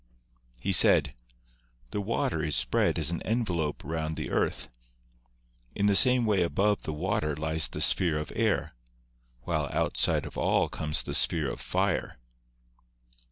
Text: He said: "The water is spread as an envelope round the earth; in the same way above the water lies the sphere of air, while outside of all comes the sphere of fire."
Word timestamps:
He 0.59 0.71
said: 0.71 1.13
"The 1.91 2.01
water 2.01 2.41
is 2.41 2.55
spread 2.55 2.97
as 2.97 3.11
an 3.11 3.21
envelope 3.21 3.83
round 3.83 4.15
the 4.15 4.31
earth; 4.31 4.67
in 5.75 5.85
the 5.85 5.95
same 5.95 6.25
way 6.25 6.41
above 6.41 6.81
the 6.81 6.91
water 6.91 7.35
lies 7.35 7.67
the 7.67 7.81
sphere 7.81 8.17
of 8.17 8.33
air, 8.35 8.73
while 9.43 9.69
outside 9.71 10.25
of 10.25 10.39
all 10.39 10.69
comes 10.69 11.03
the 11.03 11.13
sphere 11.13 11.51
of 11.51 11.61
fire." 11.61 12.17